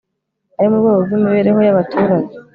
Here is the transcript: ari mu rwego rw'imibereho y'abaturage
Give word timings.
ari 0.57 0.67
mu 0.71 0.77
rwego 0.79 0.99
rw'imibereho 1.05 1.59
y'abaturage 1.63 2.33